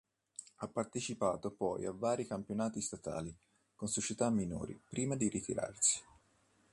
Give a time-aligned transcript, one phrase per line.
[0.55, 3.31] Ha partecipato poi a vari campionati statali
[3.75, 5.99] con società minori prima di ritirarsi.